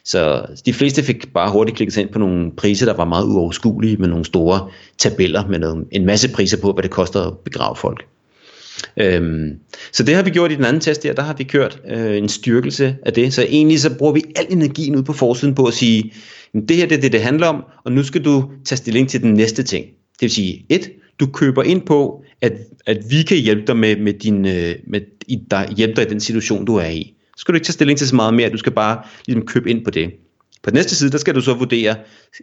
Så 0.06 0.46
de 0.66 0.74
fleste 0.74 1.04
fik 1.04 1.34
bare 1.34 1.52
hurtigt 1.52 1.78
klikket 1.78 1.94
sig 1.94 2.02
ind 2.02 2.10
på 2.10 2.20
nogle 2.20 2.52
priser, 2.58 2.86
der 2.86 2.94
var 2.94 3.06
meget 3.06 3.26
uoverskuelige, 3.26 3.98
med 3.98 4.08
nogle 4.08 4.26
store 4.26 4.70
tabeller 4.98 5.48
med 5.48 5.60
noget, 5.60 5.86
en 5.92 6.06
masse 6.06 6.30
priser 6.34 6.58
på, 6.62 6.74
hvad 6.74 6.84
det 6.84 6.92
koster 6.92 7.22
at 7.22 7.38
begrave 7.38 7.76
folk. 7.76 8.06
Øhm, 8.98 9.52
så 9.92 10.04
det 10.04 10.16
har 10.16 10.24
vi 10.24 10.30
gjort 10.30 10.52
i 10.52 10.56
den 10.56 10.66
anden 10.66 10.82
test 10.82 11.04
her, 11.04 11.14
der 11.14 11.22
har 11.22 11.34
vi 11.34 11.44
kørt 11.44 11.82
øh, 11.90 12.18
en 12.18 12.30
styrkelse 12.30 12.96
af 13.06 13.14
det. 13.14 13.34
Så 13.34 13.42
egentlig 13.42 13.80
så 13.80 13.98
bruger 13.98 14.14
vi 14.14 14.24
al 14.36 14.46
energien 14.50 14.96
ud 14.96 15.04
på 15.04 15.14
forsiden 15.14 15.56
på 15.56 15.66
at 15.66 15.74
sige, 15.74 16.14
det 16.54 16.76
her 16.76 16.86
det 16.86 16.98
er 16.98 17.02
det, 17.02 17.12
det 17.12 17.22
handler 17.22 17.48
om, 17.48 17.64
og 17.86 17.92
nu 17.92 18.04
skal 18.04 18.26
du 18.26 18.50
tage 18.66 18.78
stilling 18.78 19.10
til 19.10 19.22
den 19.22 19.34
næste 19.34 19.64
ting. 19.64 19.86
Det 19.86 20.22
vil 20.22 20.32
sige, 20.32 20.66
et, 20.70 20.90
du 21.20 21.26
køber 21.26 21.64
ind 21.64 21.82
på, 21.82 22.24
at, 22.42 22.54
at 22.86 22.98
vi 23.10 23.22
kan 23.22 23.38
hjælpe 23.38 23.64
dig 23.68 23.78
med, 23.78 23.96
med 23.96 24.14
din, 24.14 24.46
øh, 24.46 24.76
med, 24.88 25.02
i, 25.28 25.40
der, 25.52 25.74
hjælpe 25.78 25.96
dig 25.96 26.06
i 26.08 26.10
den 26.10 26.20
situation, 26.20 26.66
du 26.66 26.76
er 26.76 26.88
i. 26.88 27.14
Så 27.28 27.42
skal 27.42 27.54
du 27.54 27.56
ikke 27.56 27.66
tage 27.66 27.74
stilling 27.74 27.98
til 28.00 28.08
så 28.08 28.16
meget 28.16 28.34
mere, 28.34 28.50
du 28.50 28.58
skal 28.58 28.72
bare 28.72 29.02
ligesom 29.28 29.46
købe 29.46 29.70
ind 29.70 29.86
på 29.86 29.92
det. 29.92 30.12
På 30.68 30.72
den 30.72 30.78
næste 30.78 30.96
side, 30.96 31.12
der 31.12 31.18
skal 31.18 31.36
du 31.36 31.42
så 31.42 31.54
vurdere, 31.54 31.96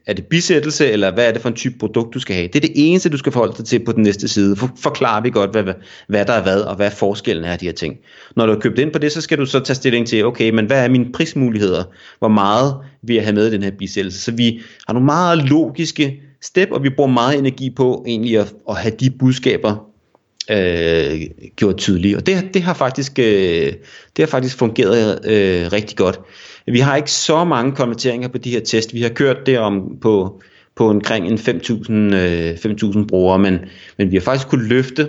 er 0.07 0.13
det 0.13 0.27
bisættelse, 0.27 0.91
eller 0.91 1.15
hvad 1.15 1.29
er 1.29 1.33
det 1.33 1.43
for 1.43 1.49
en 1.49 1.55
type 1.55 1.79
produkt, 1.79 2.15
du 2.15 2.19
skal 2.19 2.37
have. 2.37 2.49
Det 2.49 2.57
er 2.57 2.61
det 2.61 2.73
eneste, 2.75 3.09
du 3.09 3.17
skal 3.17 3.33
forholde 3.33 3.55
dig 3.57 3.65
til 3.65 3.85
på 3.85 3.93
den 3.93 4.03
næste 4.03 4.29
side. 4.29 4.57
For, 4.57 4.71
forklarer 4.79 5.23
vi 5.23 5.31
godt, 5.31 5.51
hvad, 5.51 5.75
hvad 6.09 6.25
der 6.25 6.33
er 6.33 6.43
hvad, 6.43 6.61
og 6.61 6.77
hvad 6.77 6.91
forskellen 6.91 7.45
er 7.45 7.53
af 7.53 7.59
de 7.59 7.67
her 7.67 7.73
ting. 7.73 7.97
Når 8.37 8.47
du 8.47 8.53
har 8.53 8.61
købt 8.61 8.79
ind 8.79 8.93
på 8.93 8.99
det, 8.99 9.13
så 9.13 9.21
skal 9.21 9.39
du 9.39 9.47
så 9.47 9.61
tage 9.61 9.75
stilling 9.75 10.07
til, 10.07 10.25
okay, 10.25 10.51
men 10.51 10.67
hvad 10.67 10.85
er 10.85 10.89
mine 10.89 11.13
prismuligheder? 11.13 11.85
Hvor 12.19 12.29
meget 12.29 12.75
vil 13.03 13.15
jeg 13.15 13.25
have 13.25 13.35
med 13.35 13.47
i 13.47 13.51
den 13.51 13.63
her 13.63 13.71
bisættelse? 13.71 14.21
Så 14.21 14.33
vi 14.33 14.61
har 14.87 14.95
nogle 14.95 15.07
meget 15.07 15.39
logiske 15.39 16.23
step, 16.43 16.69
og 16.71 16.83
vi 16.83 16.91
bruger 16.91 17.11
meget 17.11 17.39
energi 17.39 17.71
på 17.71 18.05
egentlig 18.07 18.39
at, 18.39 18.55
at 18.69 18.77
have 18.77 18.95
de 19.01 19.11
budskaber 19.11 19.94
øh, 20.51 21.21
gjort 21.57 21.77
tydelige. 21.77 22.17
Og 22.17 22.27
det, 22.27 22.55
det, 22.55 22.63
har 22.63 22.75
faktisk, 22.75 23.19
øh, 23.19 23.73
det 24.17 24.19
har 24.19 24.27
faktisk 24.27 24.59
fungeret 24.59 25.27
øh, 25.27 25.73
rigtig 25.73 25.97
godt. 25.97 26.21
Vi 26.67 26.79
har 26.79 26.97
ikke 26.97 27.11
så 27.11 27.45
mange 27.45 27.73
konverteringer 27.73 28.29
på 28.29 28.39
de 28.39 28.51
her 28.51 28.61
test. 28.61 28.95
Vi 28.95 29.03
har 29.03 29.09
kørt 29.09 29.47
det 29.47 29.59
om 29.59 29.99
på, 30.03 30.43
på 30.77 30.89
omkring 30.89 31.27
en 31.27 31.39
5.000 31.39 31.93
øh, 31.93 32.53
5.000 32.55 33.07
brugere, 33.07 33.39
men, 33.39 33.59
men 33.99 34.11
vi 34.11 34.17
har 34.17 34.23
faktisk 34.23 34.49
kunne 34.49 34.69
løfte 34.69 35.09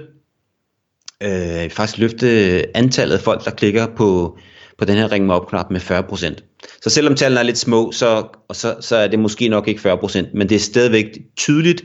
øh, 1.23 1.69
faktisk 1.69 1.97
løfte 1.97 2.77
antallet 2.77 3.15
af 3.15 3.21
folk, 3.21 3.45
der 3.45 3.51
klikker 3.51 3.87
på, 3.87 4.37
på 4.77 4.85
den 4.85 4.95
her 4.95 5.11
ring 5.11 5.25
mig 5.25 5.35
op 5.35 5.49
knap 5.49 5.71
med 5.71 5.81
40%. 5.81 6.35
Så 6.81 6.89
selvom 6.89 7.15
tallene 7.15 7.39
er 7.39 7.43
lidt 7.43 7.57
små, 7.57 7.91
så, 7.91 8.27
og 8.47 8.55
så, 8.55 8.75
så 8.81 8.95
er 8.95 9.07
det 9.07 9.19
måske 9.19 9.47
nok 9.47 9.67
ikke 9.67 9.93
40%, 9.93 10.25
men 10.33 10.49
det 10.49 10.55
er 10.55 10.59
stadigvæk 10.59 11.17
tydeligt, 11.37 11.83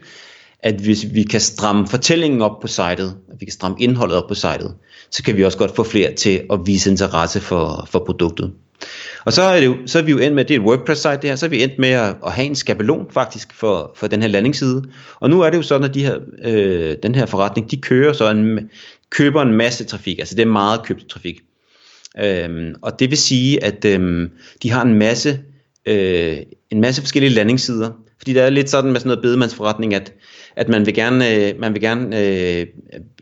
at 0.63 0.75
hvis 0.75 1.07
vi 1.15 1.23
kan 1.23 1.41
stramme 1.41 1.89
fortællingen 1.89 2.43
op 2.43 2.61
på 2.61 2.67
sitet, 2.67 3.17
at 3.33 3.41
vi 3.41 3.45
kan 3.45 3.53
stramme 3.53 3.77
indholdet 3.81 4.17
op 4.17 4.29
på 4.29 4.35
sitet, 4.35 4.75
så 5.11 5.23
kan 5.23 5.37
vi 5.37 5.45
også 5.45 5.59
godt 5.59 5.77
få 5.77 5.83
flere 5.83 6.15
til 6.15 6.43
at 6.53 6.61
vise 6.67 6.91
interesse 6.91 7.41
for, 7.41 7.89
for 7.91 7.99
produktet. 8.07 8.53
Og 9.25 9.33
så 9.33 9.43
er, 9.43 9.61
det 9.61 9.67
jo, 9.67 9.77
så 9.87 9.99
er 9.99 10.03
vi 10.03 10.11
jo 10.11 10.19
endt 10.19 10.35
med, 10.35 10.45
det 10.45 10.55
er 10.55 10.61
et 10.61 10.67
WordPress-site 10.67 11.19
det 11.23 11.31
her, 11.31 11.37
så 11.37 11.47
er 11.47 11.51
vi 11.51 11.63
endt 11.63 11.79
med 11.79 11.89
at, 11.89 12.17
at 12.27 12.33
have 12.33 12.47
en 12.47 12.55
skabelon 12.55 13.07
faktisk 13.11 13.55
for, 13.55 13.93
for 13.97 14.07
den 14.07 14.23
her 14.23 14.29
landingsside. 14.29 14.85
Og 15.21 15.31
nu 15.31 15.41
er 15.41 15.51
det 15.51 15.57
jo 15.57 15.63
sådan, 15.63 15.85
at 15.85 15.95
de 15.95 16.05
her, 16.05 16.19
øh, 16.45 16.97
den 17.03 17.15
her 17.15 17.27
forretning, 17.27 17.71
de 17.71 17.77
kører 17.77 18.13
så 18.13 18.31
en, 18.31 18.71
køber 19.11 19.43
en 19.43 19.53
masse 19.53 19.85
trafik, 19.85 20.19
altså 20.19 20.35
det 20.35 20.43
er 20.43 20.47
meget 20.47 20.83
købt 20.85 21.09
trafik. 21.09 21.41
Øhm, 22.19 22.75
og 22.83 23.01
det 23.01 23.11
vil 23.11 23.19
sige, 23.19 23.65
at 23.65 23.85
øhm, 23.85 24.31
de 24.63 24.71
har 24.71 24.83
en 24.83 24.95
masse, 24.95 25.41
øh, 25.87 26.37
en 26.71 26.81
masse 26.81 27.03
forskellige 27.03 27.35
landingssider, 27.35 27.91
fordi 28.21 28.33
der 28.33 28.43
er 28.43 28.51
lidt 28.51 28.71
sådan 28.71 28.93
med 28.93 29.01
sådan 29.01 29.09
noget 29.09 29.23
bedemandsforretning, 29.23 29.95
at, 29.95 30.13
at 30.57 30.69
man 30.69 30.87
vil 30.87 30.95
gerne, 30.95 31.35
øh, 31.35 31.55
man 31.59 31.75
vil 31.75 31.81
gerne 31.81 32.21
øh, 32.21 32.67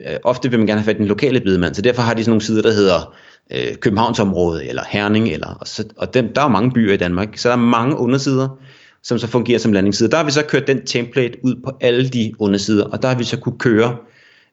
øh, 0.01 0.17
ofte 0.25 0.51
vil 0.51 0.59
man 0.59 0.67
gerne 0.67 0.81
have 0.81 0.85
fat 0.85 0.97
i 0.97 0.99
den 0.99 1.07
lokale 1.07 1.41
bedemand, 1.41 1.75
så 1.75 1.83
derfor 1.83 2.03
har 2.03 2.15
de 2.15 2.23
sådan 2.23 2.31
nogle 2.31 2.43
sider, 2.43 2.63
der 2.63 2.73
hedder 2.73 3.15
øh, 3.53 3.77
Københavnsområdet, 3.77 4.69
eller 4.69 4.83
Herning, 4.89 5.29
eller, 5.29 5.55
og, 5.61 5.69
så, 5.69 5.85
og 5.97 6.15
dem, 6.15 6.33
der 6.35 6.43
er 6.43 6.49
mange 6.49 6.71
byer 6.71 6.93
i 6.93 6.97
Danmark, 6.97 7.29
så 7.37 7.49
der 7.49 7.55
er 7.55 7.59
mange 7.59 7.97
undersider, 7.97 8.59
som 9.03 9.19
så 9.19 9.27
fungerer 9.27 9.59
som 9.59 9.73
landingssider. 9.73 10.11
Der 10.11 10.17
har 10.17 10.25
vi 10.25 10.31
så 10.31 10.43
kørt 10.43 10.67
den 10.67 10.87
template 10.87 11.39
ud 11.43 11.55
på 11.65 11.71
alle 11.81 12.09
de 12.09 12.33
undersider, 12.39 12.85
og 12.85 13.03
der 13.03 13.09
har 13.09 13.19
vi 13.19 13.25
så 13.25 13.37
kunne 13.37 13.59
køre 13.59 13.97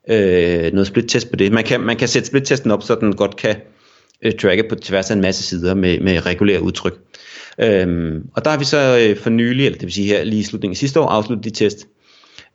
øh, 0.10 0.74
noget 0.74 0.88
split-test 0.88 1.30
på 1.30 1.36
det. 1.36 1.52
Man 1.52 1.64
kan, 1.64 1.82
man 1.82 1.96
kan 1.96 2.08
sætte 2.08 2.28
split-testen 2.28 2.72
op, 2.72 2.84
så 2.84 2.96
den 2.96 3.16
godt 3.16 3.36
kan 3.36 3.56
øh, 3.56 3.75
Øh, 4.22 4.34
tracke 4.34 4.64
på 4.70 4.76
tværs 4.76 5.12
af 5.12 5.16
en 5.16 5.22
masse 5.22 5.44
sider 5.44 5.74
med, 5.74 6.00
med 6.00 6.26
regulære 6.26 6.62
udtryk. 6.62 7.00
Øhm, 7.60 8.24
og 8.34 8.46
der 8.46 8.52
har 8.52 8.58
vi 8.58 8.66
så 8.66 9.08
øh, 9.10 9.18
for 9.18 9.30
nylig, 9.30 9.66
eller 9.66 9.78
det 9.78 9.86
vil 9.86 9.94
sige 9.94 10.08
her 10.08 10.24
lige 10.24 10.40
i 10.40 10.44
slutningen 10.44 10.74
af 10.74 10.78
sidste 10.78 11.00
år, 11.00 11.08
afsluttet 11.08 11.46
de 11.46 11.50
test. 11.50 11.88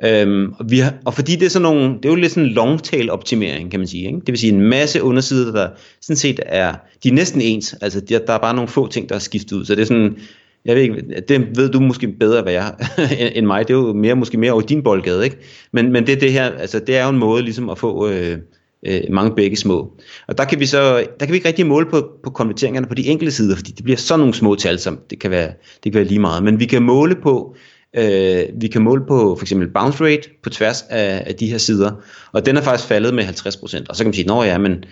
Øhm, 0.04 0.52
og, 0.58 0.70
vi 0.70 0.78
har, 0.78 0.94
og 1.04 1.14
fordi 1.14 1.36
det 1.36 1.46
er 1.46 1.50
sådan 1.50 1.62
nogle, 1.62 1.94
det 1.94 2.04
er 2.04 2.08
jo 2.08 2.14
lidt 2.14 2.32
sådan 2.32 2.48
en 2.48 2.54
long 2.54 2.82
tail 2.82 3.10
optimering, 3.10 3.70
kan 3.70 3.80
man 3.80 3.86
sige. 3.86 4.06
Ikke? 4.06 4.20
Det 4.20 4.28
vil 4.28 4.38
sige 4.38 4.52
en 4.52 4.60
masse 4.60 5.02
undersider, 5.02 5.52
der 5.52 5.68
sådan 6.00 6.16
set 6.16 6.40
er, 6.46 6.74
de 7.02 7.08
er 7.08 7.12
næsten 7.12 7.40
ens. 7.40 7.74
Altså 7.80 8.00
der, 8.00 8.18
der 8.18 8.32
er 8.32 8.38
bare 8.38 8.54
nogle 8.54 8.68
få 8.68 8.86
ting, 8.86 9.08
der 9.08 9.14
er 9.14 9.18
skiftet 9.18 9.56
ud. 9.56 9.64
Så 9.64 9.74
det 9.74 9.82
er 9.82 9.86
sådan, 9.86 10.18
jeg 10.64 10.76
ved 10.76 10.82
ikke, 10.82 11.04
det 11.28 11.56
ved 11.56 11.70
du 11.70 11.80
måske 11.80 12.08
bedre, 12.08 12.42
hvad 12.42 12.52
jeg 12.52 12.74
end 13.36 13.46
mig. 13.46 13.68
Det 13.68 13.74
er 13.74 13.78
jo 13.78 13.92
mere, 13.92 14.16
måske 14.16 14.38
mere 14.38 14.52
over 14.52 14.62
din 14.62 14.82
boldgade, 14.82 15.24
ikke? 15.24 15.36
Men, 15.72 15.92
men 15.92 16.06
det, 16.06 16.20
det 16.20 16.32
her, 16.32 16.44
altså 16.44 16.78
det 16.78 16.96
er 16.96 17.04
jo 17.04 17.10
en 17.10 17.18
måde 17.18 17.42
ligesom 17.42 17.70
at 17.70 17.78
få 17.78 18.08
øh, 18.08 18.38
øh, 18.86 19.00
mange 19.10 19.34
begge 19.36 19.56
små. 19.56 19.92
Og 20.28 20.38
der 20.38 20.44
kan 20.44 20.60
vi 20.60 20.66
så, 20.66 20.96
der 21.20 21.26
kan 21.26 21.28
vi 21.28 21.34
ikke 21.34 21.48
rigtig 21.48 21.66
måle 21.66 21.86
på, 21.86 22.10
på 22.24 22.30
konverteringerne 22.30 22.86
på 22.86 22.94
de 22.94 23.06
enkelte 23.06 23.32
sider, 23.32 23.56
fordi 23.56 23.72
det 23.72 23.84
bliver 23.84 23.96
sådan 23.96 24.20
nogle 24.20 24.34
små 24.34 24.54
tal, 24.54 24.78
som 24.78 24.98
det 25.10 25.18
kan 25.18 25.30
være, 25.30 25.52
det 25.84 25.92
kan 25.92 25.94
være 25.94 26.04
lige 26.04 26.18
meget. 26.18 26.42
Men 26.42 26.60
vi 26.60 26.66
kan 26.66 26.82
måle 26.82 27.16
på, 27.22 27.56
øh, 27.96 28.42
vi 28.60 28.68
kan 28.68 28.82
måle 28.82 29.02
på 29.08 29.36
for 29.38 29.44
eksempel 29.44 29.68
bounce 29.68 30.04
rate 30.04 30.30
på 30.42 30.50
tværs 30.50 30.84
af, 30.90 31.22
af 31.26 31.34
de 31.34 31.46
her 31.46 31.58
sider, 31.58 31.92
og 32.32 32.46
den 32.46 32.56
er 32.56 32.62
faktisk 32.62 32.88
faldet 32.88 33.14
med 33.14 33.24
50%. 33.24 33.84
Og 33.88 33.96
så 33.96 34.04
kan 34.04 34.06
man 34.06 34.14
sige, 34.14 34.26
nå 34.26 34.42
ja, 34.42 34.58
men, 34.58 34.84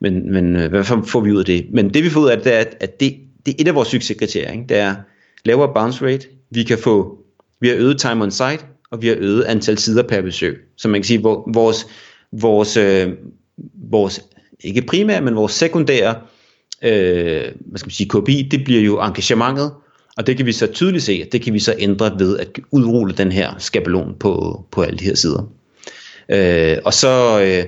men, 0.00 0.32
men 0.32 0.56
øh, 0.56 0.70
hvad 0.70 0.84
får 0.84 1.20
vi 1.20 1.32
ud 1.32 1.38
af 1.38 1.44
det? 1.44 1.66
Men 1.72 1.94
det 1.94 2.04
vi 2.04 2.10
får 2.10 2.20
ud 2.20 2.28
af 2.28 2.38
det, 2.38 2.54
er, 2.54 2.64
at 2.80 3.00
det, 3.00 3.16
det 3.46 3.54
er 3.54 3.56
et 3.58 3.68
af 3.68 3.74
vores 3.74 3.88
succeskriterier. 3.88 4.52
Ikke? 4.52 4.64
Det 4.68 4.76
er 4.76 4.94
lavere 5.44 5.74
bounce 5.74 6.06
rate, 6.06 6.26
vi 6.50 6.62
kan 6.62 6.78
få, 6.78 7.18
vi 7.60 7.68
har 7.68 7.76
øget 7.76 7.98
time 7.98 8.22
on 8.24 8.30
site, 8.30 8.64
og 8.90 9.02
vi 9.02 9.08
har 9.08 9.16
øget 9.18 9.44
antal 9.44 9.78
sider 9.78 10.02
per 10.02 10.22
besøg. 10.22 10.58
Så 10.76 10.88
man 10.88 11.00
kan 11.00 11.06
sige, 11.06 11.20
hvor 11.20 11.50
vores 11.54 11.86
vores, 12.32 12.76
øh, 12.76 13.12
vores 13.90 14.24
ikke 14.60 14.82
primære, 14.82 15.20
men 15.20 15.36
vores 15.36 15.52
sekundære 15.52 16.14
øh, 16.82 17.42
hvad 17.66 17.78
skal 17.78 17.86
man 17.86 17.90
sige, 17.90 18.08
KPI, 18.08 18.48
det 18.50 18.64
bliver 18.64 18.80
jo 18.80 19.00
engagementet, 19.00 19.72
og 20.16 20.26
det 20.26 20.36
kan 20.36 20.46
vi 20.46 20.52
så 20.52 20.66
tydeligt 20.66 21.04
se, 21.04 21.22
at 21.26 21.32
det 21.32 21.42
kan 21.42 21.54
vi 21.54 21.58
så 21.58 21.74
ændre 21.78 22.18
ved 22.18 22.38
at 22.38 22.48
udrulle 22.70 23.14
den 23.14 23.32
her 23.32 23.54
skabelon 23.58 24.14
på, 24.20 24.64
på 24.70 24.82
alle 24.82 24.98
de 24.98 25.04
her 25.04 25.14
sider. 25.14 25.50
Øh, 26.28 26.76
og 26.84 26.94
så, 26.94 27.42
øh, 27.42 27.64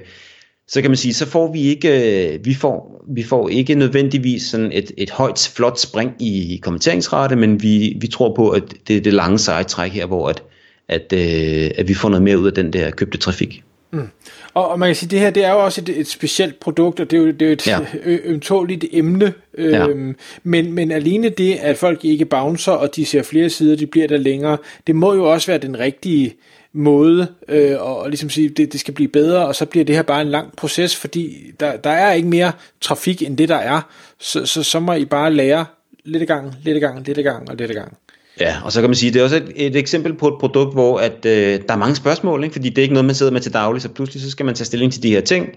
så 0.68 0.80
kan 0.80 0.90
man 0.90 0.96
sige, 0.96 1.14
så 1.14 1.26
får 1.26 1.52
vi 1.52 1.60
ikke, 1.62 2.32
øh, 2.34 2.44
vi 2.44 2.54
får, 2.54 3.04
vi 3.14 3.22
får 3.22 3.48
ikke 3.48 3.74
nødvendigvis 3.74 4.42
sådan 4.42 4.72
et, 4.72 4.92
et 4.98 5.10
højt, 5.10 5.52
flot 5.56 5.78
spring 5.78 6.12
i 6.20 6.60
kommenteringsrate, 6.62 7.36
men 7.36 7.62
vi, 7.62 7.96
vi 8.00 8.06
tror 8.06 8.34
på, 8.34 8.50
at 8.50 8.62
det 8.88 8.96
er 8.96 9.00
det 9.00 9.12
lange 9.12 9.38
seje 9.38 9.64
træk 9.64 9.92
her, 9.92 10.06
hvor 10.06 10.28
at, 10.28 10.42
at, 10.88 11.12
øh, 11.12 11.70
at 11.76 11.88
vi 11.88 11.94
får 11.94 12.08
noget 12.08 12.22
mere 12.22 12.38
ud 12.38 12.46
af 12.46 12.52
den 12.52 12.72
der 12.72 12.90
købte 12.90 13.18
trafik. 13.18 13.62
Mm. 13.90 14.08
Og, 14.54 14.68
og 14.68 14.78
man 14.78 14.88
kan 14.88 14.96
sige, 14.96 15.06
at 15.06 15.10
det 15.10 15.20
her 15.20 15.30
det 15.30 15.44
er 15.44 15.52
jo 15.52 15.64
også 15.64 15.80
et, 15.80 15.88
et 15.88 16.08
specielt 16.08 16.60
produkt, 16.60 17.00
og 17.00 17.10
det 17.10 17.16
er 17.16 17.20
jo, 17.20 17.26
det 17.26 17.42
er 17.42 17.46
jo 17.46 17.52
et 17.52 17.66
ja. 17.66 17.80
ømtåligt 18.04 18.84
emne. 18.92 19.32
Ja. 19.58 19.88
Øhm, 19.88 20.16
men, 20.42 20.72
men 20.72 20.90
alene 20.90 21.28
det, 21.28 21.54
at 21.54 21.76
folk 21.76 22.04
ikke 22.04 22.24
bouncer, 22.24 22.72
og 22.72 22.96
de 22.96 23.04
ser 23.06 23.22
flere 23.22 23.50
sider, 23.50 23.76
de 23.76 23.86
bliver 23.86 24.08
der 24.08 24.16
længere, 24.16 24.58
det 24.86 24.96
må 24.96 25.14
jo 25.14 25.32
også 25.32 25.46
være 25.46 25.58
den 25.58 25.78
rigtige 25.78 26.36
måde, 26.72 27.26
øh, 27.48 27.76
og, 27.80 27.98
og 27.98 28.08
ligesom 28.08 28.30
sige, 28.30 28.48
det, 28.48 28.72
det 28.72 28.80
skal 28.80 28.94
blive 28.94 29.08
bedre, 29.08 29.46
og 29.46 29.54
så 29.54 29.66
bliver 29.66 29.84
det 29.84 29.94
her 29.94 30.02
bare 30.02 30.22
en 30.22 30.28
lang 30.28 30.56
proces, 30.56 30.96
fordi 30.96 31.52
der, 31.60 31.76
der 31.76 31.90
er 31.90 32.12
ikke 32.12 32.28
mere 32.28 32.52
trafik 32.80 33.22
end 33.22 33.36
det, 33.36 33.48
der 33.48 33.56
er. 33.56 33.80
Så, 34.18 34.46
så, 34.46 34.62
så 34.62 34.80
må 34.80 34.92
I 34.92 35.04
bare 35.04 35.32
lære 35.32 35.64
lidt 36.04 36.22
i 36.22 36.26
gang, 36.26 36.54
lidt 36.62 36.76
i 36.76 36.80
gang, 36.80 37.06
lidt 37.06 37.18
i 37.18 37.22
gang 37.22 37.50
og 37.50 37.56
lidt 37.56 37.70
i 37.70 37.74
gang. 37.74 37.96
Ja, 38.40 38.56
og 38.64 38.72
så 38.72 38.80
kan 38.80 38.90
man 38.90 38.94
sige, 38.94 39.12
det 39.12 39.20
er 39.20 39.24
også 39.24 39.36
et, 39.36 39.52
et 39.56 39.76
eksempel 39.76 40.14
på 40.14 40.28
et 40.28 40.34
produkt, 40.40 40.74
hvor 40.74 40.98
at, 40.98 41.26
øh, 41.26 41.60
der 41.68 41.74
er 41.74 41.76
mange 41.76 41.96
spørgsmål, 41.96 42.44
ikke? 42.44 42.52
fordi 42.52 42.68
det 42.68 42.78
er 42.78 42.82
ikke 42.82 42.94
noget, 42.94 43.04
man 43.04 43.14
sidder 43.14 43.32
med 43.32 43.40
til 43.40 43.52
daglig, 43.52 43.82
så 43.82 43.88
pludselig 43.88 44.22
så 44.22 44.30
skal 44.30 44.46
man 44.46 44.54
tage 44.54 44.64
stilling 44.64 44.92
til 44.92 45.02
de 45.02 45.10
her 45.10 45.20
ting, 45.20 45.48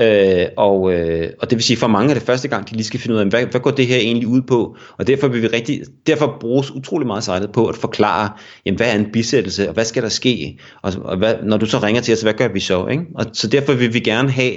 øh, 0.00 0.46
og, 0.56 0.92
øh, 0.92 1.30
og 1.40 1.50
det 1.50 1.56
vil 1.56 1.62
sige, 1.62 1.76
for 1.76 1.86
mange 1.86 2.10
er 2.10 2.14
det 2.14 2.22
første 2.22 2.48
gang, 2.48 2.70
de 2.70 2.74
lige 2.74 2.84
skal 2.84 3.00
finde 3.00 3.14
ud 3.14 3.20
af, 3.20 3.26
hvad, 3.26 3.46
hvad 3.46 3.60
går 3.60 3.70
det 3.70 3.86
her 3.86 3.96
egentlig 3.96 4.28
ud 4.28 4.42
på, 4.42 4.76
og 4.98 5.06
derfor 5.06 5.28
vil 5.28 5.42
vi 5.42 5.46
rigtig, 5.46 5.82
derfor 6.06 6.36
bruges 6.40 6.70
utrolig 6.70 7.06
meget 7.06 7.24
sejlet 7.24 7.52
på 7.52 7.66
at 7.66 7.76
forklare, 7.76 8.30
jamen, 8.66 8.76
hvad 8.76 8.86
er 8.86 8.98
en 8.98 9.12
bisættelse, 9.12 9.68
og 9.68 9.74
hvad 9.74 9.84
skal 9.84 10.02
der 10.02 10.08
ske, 10.08 10.58
og, 10.82 10.92
og 11.02 11.16
hvad, 11.16 11.34
når 11.42 11.56
du 11.56 11.66
så 11.66 11.78
ringer 11.78 12.02
til 12.02 12.14
os, 12.14 12.22
hvad 12.22 12.34
gør 12.34 12.48
vi 12.48 12.60
så, 12.60 12.86
ikke? 12.86 13.02
og 13.14 13.24
så 13.32 13.48
derfor 13.48 13.72
vil 13.72 13.94
vi 13.94 14.00
gerne 14.00 14.30
have, 14.30 14.52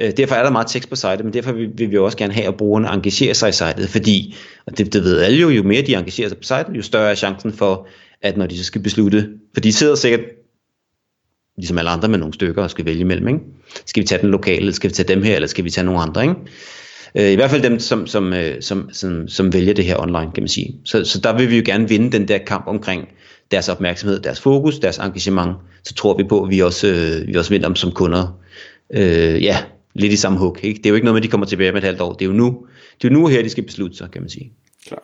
Øh, 0.00 0.12
derfor 0.16 0.34
er 0.34 0.42
der 0.42 0.50
meget 0.50 0.66
tekst 0.66 0.90
på 0.90 0.96
sitet, 0.96 1.24
men 1.24 1.34
derfor 1.34 1.52
vil, 1.52 1.70
vil 1.74 1.90
vi 1.90 1.98
også 1.98 2.18
gerne 2.18 2.32
have, 2.32 2.46
at 2.46 2.56
brugerne 2.56 2.88
engagerer 2.88 3.34
sig 3.34 3.48
i 3.48 3.52
sitet, 3.52 3.88
fordi, 3.88 4.36
og 4.66 4.78
det, 4.78 4.92
det 4.92 5.04
ved 5.04 5.20
alle 5.20 5.38
jo, 5.38 5.48
jo 5.48 5.62
mere 5.62 5.82
de 5.82 5.94
engagerer 5.94 6.28
sig 6.28 6.38
på 6.38 6.42
sitet, 6.42 6.66
jo 6.76 6.82
større 6.82 7.10
er 7.10 7.14
chancen 7.14 7.52
for, 7.52 7.86
at 8.22 8.36
når 8.36 8.46
de 8.46 8.58
så 8.58 8.64
skal 8.64 8.82
beslutte, 8.82 9.28
for 9.54 9.60
de 9.60 9.72
sidder 9.72 9.94
sikkert 9.94 10.20
ligesom 11.56 11.78
alle 11.78 11.90
andre 11.90 12.08
med 12.08 12.18
nogle 12.18 12.34
stykker 12.34 12.62
og 12.62 12.70
skal 12.70 12.84
vælge 12.84 13.00
imellem, 13.00 13.28
ikke? 13.28 13.40
Skal 13.86 14.02
vi 14.02 14.06
tage 14.06 14.22
den 14.22 14.30
lokale, 14.30 14.58
eller 14.58 14.72
skal 14.72 14.90
vi 14.90 14.94
tage 14.94 15.08
dem 15.08 15.22
her, 15.22 15.34
eller 15.34 15.48
skal 15.48 15.64
vi 15.64 15.70
tage 15.70 15.84
nogle 15.84 16.00
andre, 16.00 16.22
ikke? 16.22 16.34
Øh, 17.14 17.32
I 17.32 17.34
hvert 17.34 17.50
fald 17.50 17.62
dem, 17.62 17.78
som, 17.78 18.06
som, 18.06 18.32
øh, 18.32 18.62
som, 18.62 18.90
som, 18.92 19.28
som 19.28 19.52
vælger 19.52 19.74
det 19.74 19.84
her 19.84 20.00
online, 20.00 20.30
kan 20.34 20.42
man 20.42 20.48
sige. 20.48 20.76
Så, 20.84 21.04
så 21.04 21.20
der 21.20 21.36
vil 21.36 21.50
vi 21.50 21.56
jo 21.56 21.62
gerne 21.66 21.88
vinde 21.88 22.12
den 22.12 22.28
der 22.28 22.38
kamp 22.38 22.64
omkring 22.66 23.08
deres 23.50 23.68
opmærksomhed, 23.68 24.20
deres 24.20 24.40
fokus, 24.40 24.78
deres 24.78 24.98
engagement. 24.98 25.56
Så 25.84 25.94
tror 25.94 26.16
vi 26.16 26.24
på, 26.24 26.44
at 26.44 26.50
vi 26.50 26.60
også, 26.60 26.86
øh, 26.86 27.28
vi 27.28 27.34
også 27.34 27.50
vinder 27.50 27.68
dem 27.68 27.76
som 27.76 27.92
kunder. 27.92 28.38
Øh, 28.94 29.42
ja, 29.42 29.56
lidt 29.94 30.12
i 30.12 30.16
samme 30.16 30.38
hug. 30.38 30.56
Ikke? 30.62 30.78
Det 30.78 30.86
er 30.86 30.90
jo 30.90 30.94
ikke 30.94 31.04
noget 31.04 31.14
med, 31.14 31.20
at 31.20 31.24
de 31.24 31.30
kommer 31.30 31.46
tilbage 31.46 31.72
med 31.72 31.78
et 31.78 31.84
halvt 31.84 32.00
år. 32.00 32.12
Det 32.12 32.22
er 32.22 32.26
jo 32.26 32.32
nu, 32.32 32.66
det 33.02 33.08
er 33.08 33.12
jo 33.12 33.20
nu 33.20 33.26
her, 33.26 33.42
de 33.42 33.50
skal 33.50 33.64
beslutte 33.64 33.96
sig, 33.96 34.10
kan 34.10 34.22
man 34.22 34.30
sige. 34.30 34.52
Klart. 34.88 35.02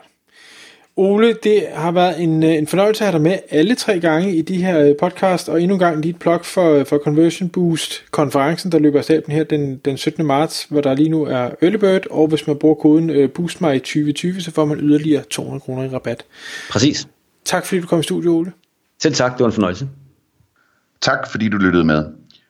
Ole, 1.00 1.36
det 1.42 1.66
har 1.74 1.92
været 1.92 2.22
en, 2.22 2.42
øh, 2.42 2.50
en 2.50 2.66
fornøjelse 2.66 3.04
at 3.04 3.10
have 3.10 3.18
dig 3.18 3.30
med 3.30 3.38
alle 3.50 3.74
tre 3.74 4.00
gange 4.00 4.36
i 4.36 4.42
de 4.42 4.56
her 4.56 4.80
øh, 4.80 4.96
podcast, 5.00 5.48
og 5.48 5.62
endnu 5.62 5.74
en 5.74 5.78
gang 5.78 6.00
lige 6.00 6.10
et 6.10 6.18
plug 6.18 6.44
for, 6.44 6.74
øh, 6.74 6.86
for 6.86 6.98
Conversion 6.98 7.48
Boost 7.48 8.04
konferencen, 8.10 8.72
der 8.72 8.78
løber 8.78 8.98
af 9.10 9.22
her 9.28 9.44
den, 9.44 9.76
den 9.76 9.96
17. 9.96 10.26
marts, 10.26 10.66
hvor 10.70 10.80
der 10.80 10.94
lige 10.94 11.08
nu 11.08 11.24
er 11.24 11.50
early 11.62 11.76
bird, 11.76 12.06
og 12.10 12.28
hvis 12.28 12.46
man 12.46 12.56
bruger 12.56 12.74
koden 12.74 13.10
uh, 13.10 13.16
BOOSTMY2020, 13.16 14.40
så 14.40 14.50
får 14.54 14.64
man 14.64 14.78
yderligere 14.80 15.22
200 15.30 15.60
kroner 15.60 15.84
i 15.84 15.88
rabat. 15.88 16.24
Præcis. 16.70 17.08
Tak 17.44 17.66
fordi 17.66 17.80
du 17.80 17.86
kom 17.86 18.00
i 18.00 18.02
studiet, 18.02 18.32
Ole. 18.32 18.52
Selv 19.02 19.14
tak, 19.14 19.32
det 19.32 19.40
var 19.40 19.46
en 19.46 19.52
fornøjelse. 19.52 19.88
Tak 21.00 21.30
fordi 21.30 21.48
du 21.48 21.56
lyttede 21.56 21.84
med. 21.84 22.04